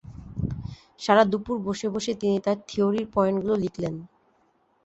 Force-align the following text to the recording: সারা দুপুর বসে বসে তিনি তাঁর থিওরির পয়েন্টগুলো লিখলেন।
সারা 1.01 1.23
দুপুর 1.31 1.57
বসে 1.67 1.87
বসে 1.89 2.11
তিনি 2.21 2.37
তাঁর 2.45 2.57
থিওরির 2.67 3.07
পয়েন্টগুলো 3.15 3.55
লিখলেন। 3.63 3.95